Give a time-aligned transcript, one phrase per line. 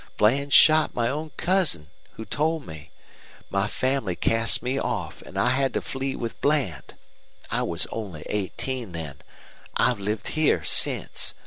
[0.17, 2.89] Bland shot my own cousin, who told me.
[3.51, 6.95] My family cast me off, and I had to flee with Bland.
[7.51, 9.17] I was only eighteen then.
[9.77, 11.35] I've lived here since.